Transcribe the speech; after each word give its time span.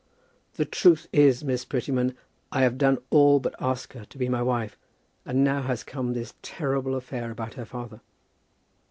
"The 0.55 0.65
truth 0.65 1.05
is, 1.13 1.43
Miss 1.43 1.63
Prettyman, 1.63 2.17
I 2.51 2.63
have 2.63 2.79
done 2.79 2.97
all 3.11 3.39
but 3.39 3.53
ask 3.59 3.93
her 3.93 4.03
to 4.03 4.17
be 4.17 4.29
my 4.29 4.41
wife, 4.41 4.75
and 5.27 5.43
now 5.43 5.61
has 5.61 5.83
come 5.83 6.13
this 6.13 6.33
terrible 6.41 6.95
affair 6.95 7.29
about 7.29 7.53
her 7.53 7.65
father." 7.65 8.01